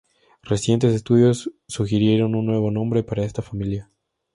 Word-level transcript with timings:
Recientes 0.41 0.95
estudios 0.95 1.51
sugirieron 1.67 2.33
un 2.33 2.47
nuevo 2.47 2.71
nombre 2.71 3.03
para 3.03 3.23
esta 3.23 3.43
familia. 3.43 3.91